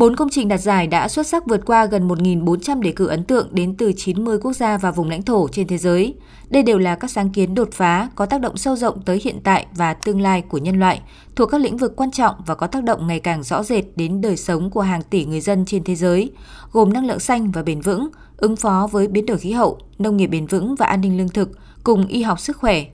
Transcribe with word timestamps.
Bốn 0.00 0.16
công 0.16 0.28
trình 0.30 0.48
đạt 0.48 0.60
giải 0.60 0.86
đã 0.86 1.08
xuất 1.08 1.26
sắc 1.26 1.46
vượt 1.46 1.60
qua 1.66 1.86
gần 1.86 2.08
1.400 2.08 2.80
đề 2.80 2.92
cử 2.92 3.06
ấn 3.06 3.24
tượng 3.24 3.48
đến 3.52 3.76
từ 3.76 3.92
90 3.96 4.38
quốc 4.42 4.52
gia 4.52 4.78
và 4.78 4.90
vùng 4.90 5.10
lãnh 5.10 5.22
thổ 5.22 5.48
trên 5.48 5.66
thế 5.66 5.78
giới. 5.78 6.14
Đây 6.50 6.62
đều 6.62 6.78
là 6.78 6.94
các 6.94 7.10
sáng 7.10 7.30
kiến 7.30 7.54
đột 7.54 7.68
phá 7.72 8.08
có 8.14 8.26
tác 8.26 8.40
động 8.40 8.56
sâu 8.56 8.76
rộng 8.76 9.02
tới 9.02 9.20
hiện 9.24 9.40
tại 9.44 9.66
và 9.74 9.94
tương 9.94 10.20
lai 10.20 10.42
của 10.42 10.58
nhân 10.58 10.80
loại, 10.80 11.00
thuộc 11.36 11.50
các 11.50 11.60
lĩnh 11.60 11.76
vực 11.76 11.96
quan 11.96 12.10
trọng 12.10 12.34
và 12.46 12.54
có 12.54 12.66
tác 12.66 12.84
động 12.84 13.06
ngày 13.06 13.20
càng 13.20 13.42
rõ 13.42 13.62
rệt 13.62 13.84
đến 13.96 14.20
đời 14.20 14.36
sống 14.36 14.70
của 14.70 14.80
hàng 14.80 15.02
tỷ 15.02 15.24
người 15.24 15.40
dân 15.40 15.64
trên 15.64 15.84
thế 15.84 15.94
giới, 15.94 16.30
gồm 16.72 16.92
năng 16.92 17.06
lượng 17.06 17.20
xanh 17.20 17.50
và 17.50 17.62
bền 17.62 17.80
vững, 17.80 18.08
ứng 18.36 18.56
phó 18.56 18.88
với 18.92 19.08
biến 19.08 19.26
đổi 19.26 19.38
khí 19.38 19.52
hậu, 19.52 19.78
nông 19.98 20.16
nghiệp 20.16 20.26
bền 20.26 20.46
vững 20.46 20.74
và 20.74 20.86
an 20.86 21.00
ninh 21.00 21.18
lương 21.18 21.28
thực, 21.28 21.50
cùng 21.84 22.06
y 22.06 22.22
học 22.22 22.40
sức 22.40 22.56
khỏe, 22.56 22.84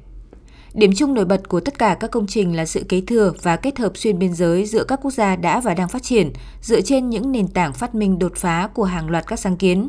Điểm 0.77 0.93
chung 0.97 1.15
nổi 1.15 1.25
bật 1.25 1.49
của 1.49 1.61
tất 1.61 1.79
cả 1.79 1.97
các 2.01 2.11
công 2.11 2.27
trình 2.27 2.57
là 2.57 2.67
sự 2.67 2.85
kế 2.89 3.01
thừa 3.01 3.33
và 3.43 3.57
kết 3.57 3.79
hợp 3.79 3.97
xuyên 3.97 4.19
biên 4.19 4.35
giới 4.35 4.67
giữa 4.67 4.85
các 4.85 4.99
quốc 5.03 5.11
gia 5.11 5.37
đã 5.37 5.61
và 5.61 5.75
đang 5.75 5.89
phát 5.89 6.03
triển 6.03 6.33
dựa 6.63 6.81
trên 6.81 7.11
những 7.11 7.33
nền 7.33 7.49
tảng 7.49 7.73
phát 7.73 7.95
minh 7.95 8.19
đột 8.19 8.33
phá 8.37 8.69
của 8.75 8.85
hàng 8.85 9.11
loạt 9.11 9.27
các 9.27 9.39
sáng 9.39 9.57
kiến. 9.57 9.89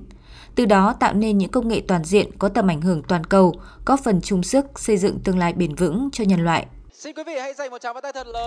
Từ 0.56 0.66
đó 0.66 0.94
tạo 1.00 1.14
nên 1.14 1.38
những 1.38 1.52
công 1.52 1.68
nghệ 1.68 1.82
toàn 1.88 2.04
diện 2.04 2.28
có 2.40 2.50
tầm 2.50 2.68
ảnh 2.68 2.82
hưởng 2.82 3.04
toàn 3.04 3.24
cầu, 3.24 3.54
góp 3.86 4.00
phần 4.04 4.22
chung 4.22 4.44
sức 4.44 4.80
xây 4.80 4.98
dựng 4.98 5.20
tương 5.20 5.40
lai 5.40 5.54
bền 5.54 5.76
vững 5.76 6.10
cho 6.14 6.24
nhân 6.24 6.40
loại. 6.44 6.66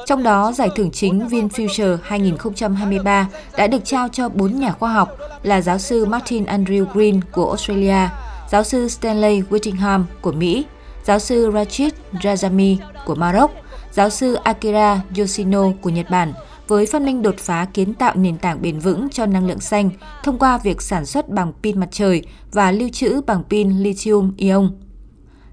Trong 0.07 0.23
đó, 0.23 0.53
giải 0.53 0.69
thưởng 0.77 0.91
chính 0.91 1.29
VinFuture 1.29 1.99
2023 2.03 3.29
đã 3.57 3.67
được 3.67 3.85
trao 3.85 4.09
cho 4.09 4.29
4 4.29 4.61
nhà 4.61 4.73
khoa 4.73 4.93
học 4.93 5.17
là 5.43 5.61
giáo 5.61 5.79
sư 5.79 6.05
Martin 6.05 6.45
Andrew 6.45 6.85
Green 6.93 7.21
của 7.33 7.47
Australia, 7.47 8.09
giáo 8.51 8.65
sư 8.65 8.89
Stanley 8.89 9.43
Whittingham 9.51 10.03
của 10.21 10.33
Mỹ, 10.33 10.65
giáo 11.05 11.19
sư 11.19 11.51
Rachid 11.55 11.93
Rajami 12.13 12.77
của 13.07 13.15
Maroc, 13.15 13.51
giáo 13.93 14.11
sư 14.11 14.35
Akira 14.35 15.03
Yoshino 15.19 15.71
của 15.81 15.91
Nhật 15.91 16.11
Bản 16.11 16.33
với 16.69 16.87
phát 16.87 17.03
minh 17.03 17.23
đột 17.23 17.39
phá 17.39 17.65
kiến 17.65 17.95
tạo 17.95 18.17
nền 18.17 18.39
tảng 18.39 18.63
bền 18.63 18.79
vững 18.79 19.09
cho 19.11 19.27
năng 19.27 19.47
lượng 19.47 19.61
xanh 19.61 19.91
thông 20.25 20.39
qua 20.39 20.59
việc 20.59 20.83
sản 20.83 21.07
xuất 21.07 21.29
bằng 21.29 21.53
pin 21.63 21.81
mặt 21.81 21.89
trời 21.91 22.23
và 22.53 22.73
lưu 22.73 22.89
trữ 22.93 23.21
bằng 23.27 23.43
pin 23.51 23.71
lithium-ion. 23.71 24.71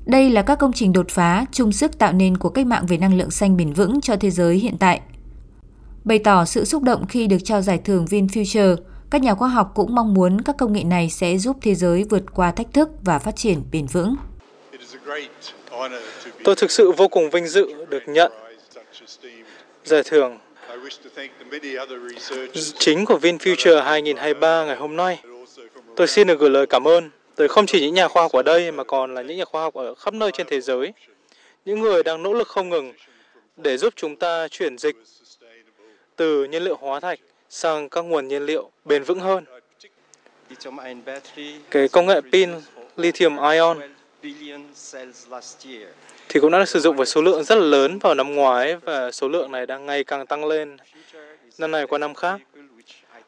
Đây 0.05 0.29
là 0.29 0.41
các 0.41 0.59
công 0.59 0.73
trình 0.73 0.93
đột 0.93 1.09
phá 1.09 1.45
chung 1.51 1.71
sức 1.71 1.97
tạo 1.97 2.13
nên 2.13 2.37
của 2.37 2.49
cách 2.49 2.67
mạng 2.67 2.85
về 2.85 2.97
năng 2.97 3.13
lượng 3.13 3.31
xanh 3.31 3.57
bền 3.57 3.73
vững 3.73 4.01
cho 4.01 4.15
thế 4.15 4.31
giới 4.31 4.57
hiện 4.57 4.77
tại. 4.77 5.01
Bày 6.03 6.19
tỏ 6.19 6.45
sự 6.45 6.65
xúc 6.65 6.83
động 6.83 7.05
khi 7.07 7.27
được 7.27 7.37
trao 7.43 7.61
giải 7.61 7.77
thưởng 7.77 8.05
VinFuture, 8.05 8.75
các 9.09 9.21
nhà 9.21 9.35
khoa 9.35 9.49
học 9.49 9.71
cũng 9.75 9.95
mong 9.95 10.13
muốn 10.13 10.41
các 10.41 10.57
công 10.57 10.73
nghệ 10.73 10.83
này 10.83 11.09
sẽ 11.09 11.37
giúp 11.37 11.57
thế 11.61 11.75
giới 11.75 12.03
vượt 12.03 12.33
qua 12.33 12.51
thách 12.51 12.73
thức 12.73 12.89
và 13.01 13.19
phát 13.19 13.35
triển 13.35 13.61
bền 13.71 13.85
vững. 13.85 14.15
Tôi 16.43 16.55
thực 16.55 16.71
sự 16.71 16.91
vô 16.91 17.07
cùng 17.07 17.29
vinh 17.29 17.47
dự 17.47 17.85
được 17.89 18.03
nhận 18.05 18.31
giải 19.83 20.03
thưởng 20.03 20.37
chính 22.79 23.05
của 23.05 23.19
VinFuture 23.21 23.83
2023 23.83 24.65
ngày 24.65 24.75
hôm 24.75 24.95
nay. 24.95 25.21
Tôi 25.95 26.07
xin 26.07 26.27
được 26.27 26.39
gửi 26.39 26.49
lời 26.49 26.65
cảm 26.67 26.87
ơn 26.87 27.09
tới 27.35 27.47
không 27.47 27.65
chỉ 27.65 27.81
những 27.81 27.93
nhà 27.93 28.07
khoa 28.07 28.21
học 28.21 28.31
ở 28.31 28.43
đây 28.43 28.71
mà 28.71 28.83
còn 28.83 29.13
là 29.13 29.21
những 29.21 29.37
nhà 29.37 29.45
khoa 29.45 29.61
học 29.61 29.73
ở 29.73 29.95
khắp 29.95 30.13
nơi 30.13 30.31
trên 30.31 30.47
thế 30.49 30.61
giới, 30.61 30.93
những 31.65 31.79
người 31.81 32.03
đang 32.03 32.23
nỗ 32.23 32.33
lực 32.33 32.47
không 32.47 32.69
ngừng 32.69 32.93
để 33.57 33.77
giúp 33.77 33.93
chúng 33.95 34.15
ta 34.15 34.47
chuyển 34.47 34.77
dịch 34.77 34.95
từ 36.15 36.43
nhiên 36.43 36.63
liệu 36.63 36.75
hóa 36.75 36.99
thạch 36.99 37.19
sang 37.49 37.89
các 37.89 38.01
nguồn 38.01 38.27
nhiên 38.27 38.45
liệu 38.45 38.71
bền 38.85 39.03
vững 39.03 39.19
hơn. 39.19 39.45
Cái 41.71 41.87
công 41.87 42.05
nghệ 42.05 42.21
pin 42.31 42.51
lithium 42.97 43.37
ion 43.51 43.79
thì 46.29 46.39
cũng 46.39 46.51
đã 46.51 46.59
được 46.59 46.69
sử 46.69 46.79
dụng 46.79 46.95
với 46.95 47.05
số 47.05 47.21
lượng 47.21 47.43
rất 47.43 47.55
là 47.55 47.65
lớn 47.65 47.99
vào 47.99 48.15
năm 48.15 48.35
ngoái 48.35 48.75
và 48.75 49.11
số 49.11 49.27
lượng 49.27 49.51
này 49.51 49.65
đang 49.65 49.85
ngày 49.85 50.03
càng 50.03 50.25
tăng 50.25 50.45
lên 50.45 50.77
năm 51.57 51.71
này 51.71 51.87
qua 51.87 51.99
năm 51.99 52.13
khác. 52.13 52.41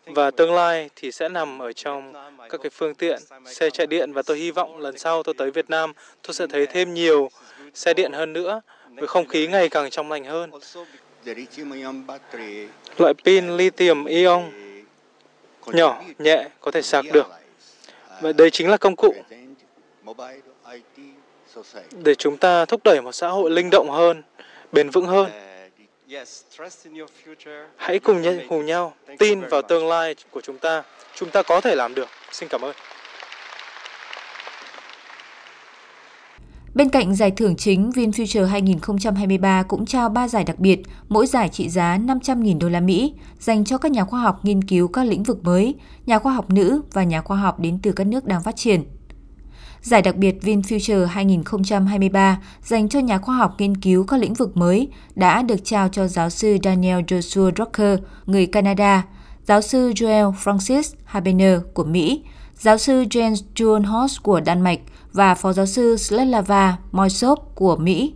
Và 0.06 0.32
tương 0.32 0.54
lai 0.54 0.90
thì 0.96 1.12
sẽ 1.12 1.30
nằm 1.30 1.60
ở 1.60 1.74
trong 1.74 2.14
các 2.50 2.62
cái 2.64 2.70
phương 2.70 2.96
tiện 2.96 3.20
xe 3.46 3.70
chạy 3.70 3.88
điện 3.88 4.14
và 4.14 4.22
tôi 4.22 4.38
hy 4.38 4.52
vọng 4.52 4.78
lần 4.78 4.98
sau 4.98 5.24
tôi 5.24 5.36
tới 5.38 5.52
Việt 5.52 5.70
Nam 5.70 5.94
tôi 6.22 6.34
sẽ 6.34 6.48
thấy 6.48 6.66
thêm 6.66 6.94
nhiều 6.94 7.30
xe 7.74 7.94
điện 7.94 8.12
hơn 8.12 8.34
nữa 8.34 8.62
với 8.90 9.08
không 9.08 9.28
khí 9.28 9.48
ngày 9.48 9.70
càng 9.70 9.90
trong 9.90 10.12
lành 10.12 10.24
hơn. 10.26 10.52
Loại 12.98 13.14
pin 13.26 13.58
lithium 13.58 14.06
ion 14.06 14.52
nhỏ, 15.66 16.02
nhẹ, 16.20 16.48
có 16.60 16.72
thể 16.72 16.82
sạc 16.82 17.06
được. 17.14 17.28
Và 18.22 18.32
đây 18.34 18.52
chính 18.52 18.70
là 18.70 18.78
công 18.78 18.96
cụ 18.96 19.16
để 22.04 22.16
chúng 22.16 22.38
ta 22.38 22.66
thúc 22.66 22.82
đẩy 22.84 23.02
một 23.02 23.12
xã 23.12 23.30
hội 23.30 23.52
linh 23.52 23.70
động 23.72 23.92
hơn, 23.92 24.24
bền 24.72 24.90
vững 24.90 25.06
hơn. 25.06 25.32
Hãy 27.76 28.00
cùng 28.00 28.22
nhau, 28.22 28.34
cùng 28.50 28.66
nhau 28.66 28.94
tin 29.20 29.42
vào 29.42 29.62
tương 29.62 29.88
lai 29.88 30.16
của 30.32 30.42
chúng 30.42 30.58
ta. 30.58 30.84
Chúng 31.16 31.30
ta 31.30 31.44
có 31.44 31.62
thể 31.62 31.76
làm 31.76 31.96
được. 31.96 32.08
Xin 32.32 32.50
cảm 32.50 32.62
ơn. 32.62 32.76
Bên 36.74 36.90
cạnh 36.90 37.16
giải 37.16 37.32
thưởng 37.32 37.56
chính, 37.56 37.90
VinFuture 37.90 38.46
2023 38.46 39.64
cũng 39.64 39.86
trao 39.86 40.10
3 40.10 40.28
giải 40.28 40.44
đặc 40.44 40.60
biệt, 40.60 40.80
mỗi 41.10 41.28
giải 41.28 41.50
trị 41.50 41.70
giá 41.70 41.98
500.000 41.98 42.60
đô 42.60 42.70
la 42.70 42.80
Mỹ, 42.80 43.14
dành 43.40 43.66
cho 43.66 43.78
các 43.78 43.92
nhà 43.92 44.04
khoa 44.04 44.20
học 44.20 44.40
nghiên 44.44 44.64
cứu 44.64 44.88
các 44.88 45.06
lĩnh 45.06 45.24
vực 45.24 45.44
mới, 45.44 45.76
nhà 46.06 46.20
khoa 46.20 46.34
học 46.34 46.50
nữ 46.50 46.82
và 46.94 47.04
nhà 47.04 47.22
khoa 47.22 47.38
học 47.38 47.60
đến 47.60 47.80
từ 47.84 47.92
các 47.92 48.08
nước 48.08 48.26
đang 48.26 48.44
phát 48.44 48.56
triển. 48.56 48.84
Giải 49.82 50.02
đặc 50.02 50.16
biệt 50.16 50.36
VinFuture 50.42 51.06
2023 51.06 52.40
dành 52.64 52.90
cho 52.90 53.00
nhà 53.00 53.18
khoa 53.18 53.36
học 53.36 53.56
nghiên 53.58 53.78
cứu 53.78 54.04
các 54.04 54.20
lĩnh 54.20 54.34
vực 54.34 54.58
mới 54.58 54.88
đã 55.16 55.42
được 55.42 55.66
trao 55.66 55.90
cho 55.90 56.08
giáo 56.08 56.30
sư 56.30 56.58
Daniel 56.64 57.00
Joshua 57.00 57.52
Drucker, 57.56 58.00
người 58.26 58.46
Canada, 58.46 59.06
giáo 59.48 59.62
sư 59.62 59.92
Joel 59.92 60.34
Francis 60.34 60.94
Habener 61.06 61.60
của 61.74 61.84
Mỹ, 61.84 62.24
giáo 62.56 62.78
sư 62.78 63.04
Jens 63.04 63.36
Julenhorst 63.56 64.18
của 64.24 64.40
Đan 64.40 64.62
Mạch 64.62 64.80
và 65.14 65.36
phó 65.36 65.54
giáo 65.54 65.66
sư 65.66 65.98
Svetlana 65.98 66.78
Moisov 66.92 67.40
của 67.56 67.76
Mỹ. 67.76 68.14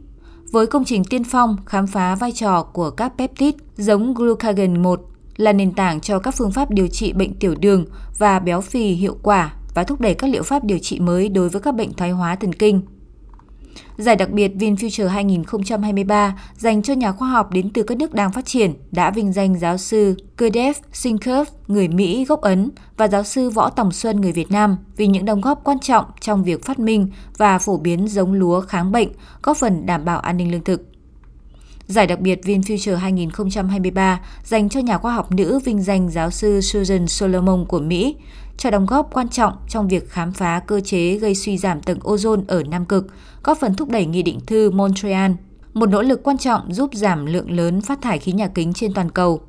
Với 0.51 0.67
công 0.67 0.85
trình 0.85 1.03
tiên 1.03 1.23
phong 1.23 1.57
khám 1.65 1.87
phá 1.87 2.15
vai 2.15 2.31
trò 2.31 2.63
của 2.63 2.89
các 2.89 3.13
peptide 3.17 3.57
giống 3.77 4.13
glucagon 4.13 4.83
1 4.83 5.01
là 5.37 5.53
nền 5.53 5.71
tảng 5.71 6.01
cho 6.01 6.19
các 6.19 6.35
phương 6.37 6.51
pháp 6.51 6.71
điều 6.71 6.87
trị 6.87 7.13
bệnh 7.13 7.33
tiểu 7.33 7.55
đường 7.59 7.85
và 8.17 8.39
béo 8.39 8.61
phì 8.61 8.93
hiệu 8.93 9.17
quả 9.23 9.53
và 9.73 9.83
thúc 9.83 10.01
đẩy 10.01 10.13
các 10.13 10.29
liệu 10.29 10.43
pháp 10.43 10.63
điều 10.63 10.79
trị 10.79 10.99
mới 10.99 11.29
đối 11.29 11.49
với 11.49 11.61
các 11.61 11.75
bệnh 11.75 11.93
thoái 11.93 12.11
hóa 12.11 12.35
thần 12.35 12.53
kinh. 12.53 12.81
Giải 13.97 14.15
đặc 14.15 14.29
biệt 14.29 14.51
VinFuture 14.55 15.07
2023 15.07 16.35
dành 16.57 16.81
cho 16.81 16.93
nhà 16.93 17.11
khoa 17.11 17.29
học 17.29 17.51
đến 17.51 17.69
từ 17.69 17.83
các 17.83 17.97
nước 17.97 18.13
đang 18.13 18.31
phát 18.31 18.45
triển 18.45 18.73
đã 18.91 19.11
vinh 19.11 19.33
danh 19.33 19.59
giáo 19.59 19.77
sư 19.77 20.15
Gurdev 20.37 20.77
Singh 20.91 21.19
người 21.67 21.87
Mỹ 21.87 22.25
gốc 22.25 22.41
Ấn 22.41 22.71
và 22.97 23.07
giáo 23.07 23.23
sư 23.23 23.49
Võ 23.49 23.69
Tòng 23.69 23.91
Xuân 23.91 24.21
người 24.21 24.31
Việt 24.31 24.51
Nam 24.51 24.77
vì 24.97 25.07
những 25.07 25.25
đóng 25.25 25.41
góp 25.41 25.63
quan 25.63 25.79
trọng 25.79 26.05
trong 26.21 26.43
việc 26.43 26.65
phát 26.65 26.79
minh 26.79 27.07
và 27.37 27.59
phổ 27.59 27.77
biến 27.77 28.07
giống 28.07 28.33
lúa 28.33 28.61
kháng 28.61 28.91
bệnh, 28.91 29.09
góp 29.43 29.57
phần 29.57 29.85
đảm 29.85 30.05
bảo 30.05 30.19
an 30.19 30.37
ninh 30.37 30.51
lương 30.51 30.63
thực. 30.63 30.81
Giải 31.87 32.07
đặc 32.07 32.19
biệt 32.19 32.39
VinFuture 32.43 32.95
2023 32.95 34.19
dành 34.43 34.69
cho 34.69 34.79
nhà 34.79 34.97
khoa 34.97 35.13
học 35.13 35.31
nữ 35.31 35.59
vinh 35.59 35.81
danh 35.81 36.09
giáo 36.09 36.31
sư 36.31 36.61
Susan 36.61 37.07
Solomon 37.07 37.65
của 37.65 37.79
Mỹ, 37.79 38.15
cho 38.57 38.71
đóng 38.71 38.85
góp 38.85 39.13
quan 39.13 39.29
trọng 39.29 39.53
trong 39.69 39.87
việc 39.87 40.09
khám 40.09 40.31
phá 40.31 40.61
cơ 40.67 40.79
chế 40.79 41.17
gây 41.17 41.35
suy 41.35 41.57
giảm 41.57 41.81
tầng 41.81 41.99
ozone 41.99 42.43
ở 42.47 42.63
Nam 42.63 42.85
Cực, 42.85 43.07
góp 43.43 43.57
phần 43.59 43.75
thúc 43.75 43.89
đẩy 43.89 44.05
Nghị 44.05 44.23
định 44.23 44.39
thư 44.47 44.71
Montreal, 44.71 45.31
một 45.73 45.89
nỗ 45.89 46.01
lực 46.01 46.23
quan 46.23 46.37
trọng 46.37 46.73
giúp 46.73 46.89
giảm 46.93 47.25
lượng 47.25 47.51
lớn 47.51 47.81
phát 47.81 48.01
thải 48.01 48.19
khí 48.19 48.31
nhà 48.31 48.47
kính 48.47 48.73
trên 48.73 48.93
toàn 48.93 49.09
cầu. 49.09 49.41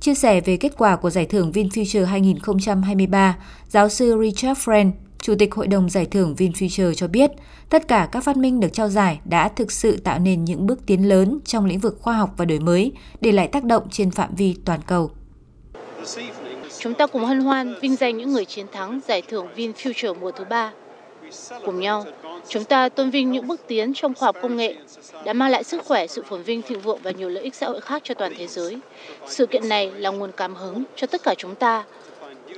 Chia 0.00 0.14
sẻ 0.14 0.40
về 0.40 0.56
kết 0.56 0.72
quả 0.78 0.96
của 0.96 1.10
giải 1.10 1.26
thưởng 1.26 1.52
VinFuture 1.52 2.04
2023, 2.04 3.36
giáo 3.68 3.88
sư 3.88 4.18
Richard 4.22 4.60
Friend, 4.60 4.90
Chủ 5.22 5.34
tịch 5.38 5.54
Hội 5.54 5.66
đồng 5.66 5.90
Giải 5.90 6.06
thưởng 6.06 6.34
VinFuture 6.38 6.94
cho 6.94 7.08
biết, 7.08 7.30
tất 7.68 7.88
cả 7.88 8.08
các 8.12 8.24
phát 8.24 8.36
minh 8.36 8.60
được 8.60 8.72
trao 8.72 8.88
giải 8.88 9.20
đã 9.24 9.48
thực 9.48 9.72
sự 9.72 9.96
tạo 9.96 10.18
nên 10.18 10.44
những 10.44 10.66
bước 10.66 10.86
tiến 10.86 11.08
lớn 11.08 11.38
trong 11.44 11.64
lĩnh 11.64 11.78
vực 11.78 11.98
khoa 12.00 12.16
học 12.16 12.34
và 12.36 12.44
đổi 12.44 12.60
mới, 12.60 12.92
để 13.20 13.32
lại 13.32 13.48
tác 13.48 13.64
động 13.64 13.82
trên 13.90 14.10
phạm 14.10 14.34
vi 14.34 14.56
toàn 14.64 14.80
cầu. 14.86 15.10
Chúng 16.78 16.94
ta 16.94 17.06
cùng 17.06 17.24
hân 17.24 17.40
hoan 17.40 17.74
vinh 17.80 17.96
danh 17.96 18.16
những 18.16 18.32
người 18.32 18.44
chiến 18.44 18.66
thắng 18.72 19.00
giải 19.08 19.22
thưởng 19.22 19.46
VinFuture 19.56 20.14
mùa 20.20 20.30
thứ 20.30 20.44
ba. 20.44 20.72
Cùng 21.64 21.80
nhau, 21.80 22.04
chúng 22.48 22.64
ta 22.64 22.88
tôn 22.88 23.10
vinh 23.10 23.32
những 23.32 23.46
bước 23.46 23.60
tiến 23.66 23.92
trong 23.94 24.14
khoa 24.14 24.26
học 24.26 24.36
công 24.42 24.56
nghệ 24.56 24.74
đã 25.24 25.32
mang 25.32 25.50
lại 25.50 25.64
sức 25.64 25.84
khỏe, 25.84 26.06
sự 26.06 26.22
phồn 26.22 26.42
vinh, 26.42 26.62
thịnh 26.62 26.80
vượng 26.80 26.98
và 27.02 27.10
nhiều 27.10 27.28
lợi 27.28 27.44
ích 27.44 27.54
xã 27.54 27.66
hội 27.66 27.80
khác 27.80 28.02
cho 28.04 28.14
toàn 28.14 28.32
thế 28.38 28.46
giới. 28.46 28.78
Sự 29.26 29.46
kiện 29.46 29.68
này 29.68 29.90
là 29.96 30.10
nguồn 30.10 30.32
cảm 30.36 30.54
hứng 30.54 30.84
cho 30.96 31.06
tất 31.06 31.22
cả 31.22 31.34
chúng 31.38 31.54
ta 31.54 31.84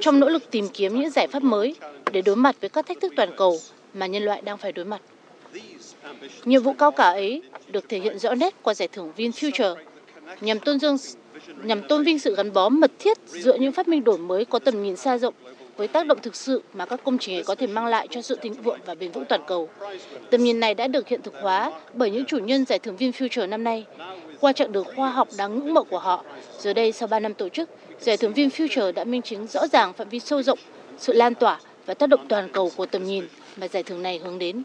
trong 0.00 0.20
nỗ 0.20 0.28
lực 0.28 0.50
tìm 0.50 0.68
kiếm 0.68 1.00
những 1.00 1.10
giải 1.10 1.26
pháp 1.28 1.42
mới 1.42 1.74
để 2.12 2.22
đối 2.22 2.36
mặt 2.36 2.56
với 2.60 2.70
các 2.70 2.86
thách 2.86 3.00
thức 3.00 3.12
toàn 3.16 3.30
cầu 3.36 3.58
mà 3.94 4.06
nhân 4.06 4.22
loại 4.22 4.42
đang 4.42 4.58
phải 4.58 4.72
đối 4.72 4.84
mặt. 4.84 5.00
Nhiệm 6.44 6.62
vụ 6.62 6.72
cao 6.72 6.90
cả 6.90 7.04
ấy 7.04 7.42
được 7.68 7.88
thể 7.88 7.98
hiện 7.98 8.18
rõ 8.18 8.34
nét 8.34 8.54
qua 8.62 8.74
giải 8.74 8.88
thưởng 8.88 9.12
VinFuture 9.16 9.76
nhằm 10.40 10.58
tôn 10.58 10.80
dương 10.80 10.96
nhằm 11.62 11.82
tôn 11.88 12.04
vinh 12.04 12.18
sự 12.18 12.34
gắn 12.36 12.52
bó 12.52 12.68
mật 12.68 12.90
thiết 12.98 13.18
giữa 13.26 13.56
những 13.56 13.72
phát 13.72 13.88
minh 13.88 14.04
đổi 14.04 14.18
mới 14.18 14.44
có 14.44 14.58
tầm 14.58 14.82
nhìn 14.82 14.96
xa 14.96 15.18
rộng 15.18 15.34
với 15.76 15.88
tác 15.88 16.06
động 16.06 16.18
thực 16.22 16.36
sự 16.36 16.62
mà 16.72 16.86
các 16.86 17.00
công 17.04 17.18
trình 17.18 17.36
ấy 17.36 17.42
có 17.42 17.54
thể 17.54 17.66
mang 17.66 17.86
lại 17.86 18.08
cho 18.10 18.22
sự 18.22 18.38
thịnh 18.42 18.54
vượng 18.54 18.78
và 18.86 18.94
bền 18.94 19.10
vững 19.10 19.24
toàn 19.24 19.40
cầu. 19.46 19.68
Tầm 20.30 20.44
nhìn 20.44 20.60
này 20.60 20.74
đã 20.74 20.86
được 20.86 21.08
hiện 21.08 21.22
thực 21.22 21.34
hóa 21.42 21.72
bởi 21.94 22.10
những 22.10 22.24
chủ 22.24 22.38
nhân 22.38 22.64
giải 22.64 22.78
thưởng 22.78 22.96
VinFuture 22.96 23.48
năm 23.48 23.64
nay. 23.64 23.86
Qua 24.40 24.52
chặng 24.52 24.72
đường 24.72 24.86
khoa 24.96 25.10
học 25.10 25.28
đáng 25.38 25.58
ngưỡng 25.58 25.74
mộ 25.74 25.84
của 25.84 25.98
họ, 25.98 26.24
giờ 26.58 26.72
đây 26.72 26.92
sau 26.92 27.06
3 27.08 27.20
năm 27.20 27.34
tổ 27.34 27.48
chức, 27.48 27.70
Giải 28.00 28.16
thưởng 28.16 28.32
VinFuture 28.32 28.92
đã 28.92 29.04
minh 29.04 29.22
chứng 29.22 29.46
rõ 29.46 29.66
ràng 29.66 29.92
phạm 29.92 30.08
vi 30.08 30.20
sâu 30.20 30.42
rộng, 30.42 30.58
sự 30.98 31.12
lan 31.12 31.34
tỏa 31.34 31.60
và 31.86 31.94
tác 31.94 32.08
động 32.08 32.26
toàn 32.28 32.48
cầu 32.52 32.70
của 32.76 32.86
tầm 32.86 33.04
nhìn 33.04 33.24
mà 33.56 33.68
giải 33.68 33.82
thưởng 33.82 34.02
này 34.02 34.18
hướng 34.18 34.38
đến. 34.38 34.62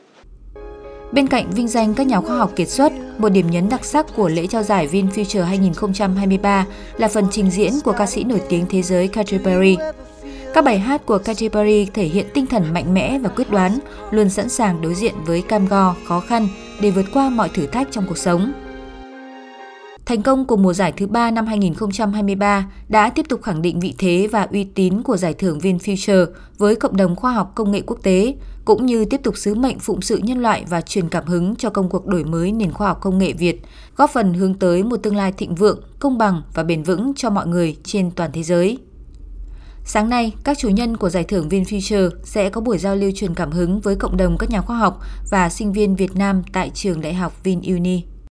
Bên 1.12 1.28
cạnh 1.28 1.52
vinh 1.52 1.68
danh 1.68 1.94
các 1.94 2.08
nhà 2.08 2.22
khoa 2.22 2.38
học 2.38 2.52
kiệt 2.56 2.70
xuất, 2.70 2.94
một 3.18 3.30
điểm 3.30 3.52
nhấn 3.52 3.70
đặc 3.70 3.86
sắc 3.86 4.06
của 4.16 4.30
lễ 4.30 4.48
trao 4.48 4.64
giải 4.64 4.88
VinFuture 4.88 5.44
2023 5.44 6.66
là 6.98 7.08
phần 7.08 7.28
trình 7.32 7.52
diễn 7.52 7.74
của 7.84 7.92
ca 7.92 8.06
sĩ 8.06 8.24
nổi 8.24 8.42
tiếng 8.50 8.66
thế 8.70 8.82
giới 8.82 9.08
Katy 9.08 9.38
Perry. 9.38 9.78
Các 10.54 10.64
bài 10.64 10.80
hát 10.80 11.06
của 11.06 11.18
Katy 11.18 11.50
Perry 11.50 11.86
thể 11.94 12.06
hiện 12.06 12.26
tinh 12.34 12.46
thần 12.46 12.74
mạnh 12.74 12.94
mẽ 12.94 13.20
và 13.20 13.30
quyết 13.30 13.52
đoán, 13.52 13.80
luôn 14.12 14.30
sẵn 14.30 14.50
sàng 14.50 14.82
đối 14.82 14.96
diện 14.96 15.14
với 15.26 15.42
cam 15.42 15.68
go, 15.68 15.96
khó 16.08 16.20
khăn 16.20 16.48
để 16.82 16.92
vượt 16.92 17.06
qua 17.14 17.30
mọi 17.30 17.50
thử 17.50 17.66
thách 17.66 17.88
trong 17.92 18.06
cuộc 18.08 18.18
sống. 18.18 18.54
Thành 20.10 20.22
công 20.22 20.46
của 20.46 20.58
mùa 20.58 20.74
giải 20.74 20.94
thứ 20.98 21.08
ba 21.08 21.32
năm 21.32 21.46
2023 21.46 22.72
đã 22.88 23.10
tiếp 23.10 23.26
tục 23.30 23.42
khẳng 23.44 23.62
định 23.62 23.80
vị 23.80 23.94
thế 23.98 24.28
và 24.32 24.48
uy 24.52 24.64
tín 24.64 25.04
của 25.04 25.18
giải 25.18 25.34
thưởng 25.34 25.60
VinFuture 25.60 26.26
với 26.58 26.76
cộng 26.76 26.98
đồng 26.98 27.16
khoa 27.16 27.32
học 27.32 27.52
công 27.56 27.72
nghệ 27.72 27.82
quốc 27.86 27.98
tế, 28.04 28.36
cũng 28.66 28.86
như 28.86 29.06
tiếp 29.06 29.22
tục 29.24 29.38
sứ 29.38 29.56
mệnh 29.56 29.80
phụng 29.80 30.02
sự 30.02 30.18
nhân 30.18 30.42
loại 30.42 30.66
và 30.70 30.82
truyền 30.82 31.10
cảm 31.10 31.26
hứng 31.26 31.56
cho 31.56 31.70
công 31.70 31.90
cuộc 31.90 32.08
đổi 32.08 32.24
mới 32.24 32.52
nền 32.52 32.72
khoa 32.72 32.88
học 32.88 32.98
công 33.02 33.18
nghệ 33.18 33.34
Việt, 33.34 33.62
góp 33.96 34.10
phần 34.10 34.34
hướng 34.34 34.54
tới 34.54 34.84
một 34.84 34.98
tương 34.98 35.16
lai 35.16 35.32
thịnh 35.32 35.56
vượng, 35.56 35.84
công 36.00 36.18
bằng 36.18 36.42
và 36.54 36.64
bền 36.64 36.84
vững 36.84 37.14
cho 37.16 37.30
mọi 37.30 37.48
người 37.48 37.78
trên 37.84 38.12
toàn 38.12 38.32
thế 38.34 38.44
giới. 38.44 38.78
Sáng 39.86 40.10
nay, 40.10 40.34
các 40.44 40.58
chủ 40.58 40.70
nhân 40.70 40.98
của 40.98 41.10
giải 41.10 41.24
thưởng 41.24 41.50
VinFuture 41.50 42.10
sẽ 42.24 42.50
có 42.50 42.62
buổi 42.62 42.78
giao 42.78 42.96
lưu 42.96 43.12
truyền 43.16 43.36
cảm 43.36 43.52
hứng 43.52 43.80
với 43.80 43.96
cộng 43.96 44.18
đồng 44.18 44.38
các 44.38 44.50
nhà 44.50 44.62
khoa 44.62 44.78
học 44.78 45.02
và 45.32 45.50
sinh 45.50 45.74
viên 45.74 45.96
Việt 45.96 46.16
Nam 46.16 46.44
tại 46.54 46.72
trường 46.74 47.02
Đại 47.02 47.14
học 47.14 47.44
VinUni. 47.44 48.04